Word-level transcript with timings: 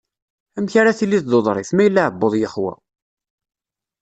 Amek 0.57 0.73
ara 0.81 0.97
tiliḍ 0.99 1.23
d 1.25 1.33
uḍrif, 1.37 1.69
ma 1.73 1.81
yella 1.85 2.01
uεebbuḍ 2.03 2.33
yexwa? 2.37 2.73